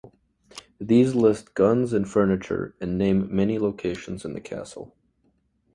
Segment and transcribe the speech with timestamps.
[0.79, 4.95] These list guns and furniture and name many locations in the castle.